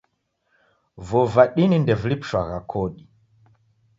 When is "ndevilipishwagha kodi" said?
1.81-3.01